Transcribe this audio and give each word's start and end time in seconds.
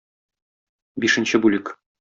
Бишенче 1.05 1.43
бүлек. 1.47 1.75